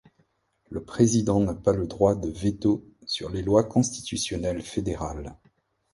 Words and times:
Le 0.71 0.83
président 0.83 1.39
n'a 1.41 1.53
pas 1.53 1.73
de 1.73 1.85
droit 1.85 2.15
de 2.15 2.27
veto 2.27 2.83
sur 3.05 3.29
les 3.29 3.43
lois 3.43 3.65
constitutionnelles 3.65 4.63
fédérales. 4.63 5.37